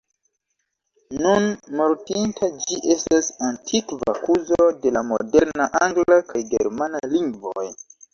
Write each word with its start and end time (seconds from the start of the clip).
Nun 1.23 1.43
mortinta, 1.81 2.49
ĝi 2.63 2.79
estas 2.95 3.29
antikva 3.47 4.15
kuzo 4.23 4.71
de 4.87 4.95
la 4.95 5.05
moderna 5.11 5.69
angla 5.89 6.19
kaj 6.33 6.43
germana 6.55 7.03
lingvoj. 7.13 7.67